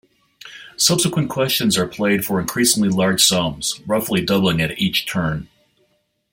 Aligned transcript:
Subsequent 0.77 1.29
questions 1.29 1.77
are 1.77 1.85
played 1.87 2.25
for 2.25 2.39
increasingly 2.39 2.89
large 2.89 3.23
sums, 3.23 3.81
roughly 3.85 4.19
doubling 4.25 4.59
at 4.59 4.79
each 4.79 5.05
turn. 5.05 5.47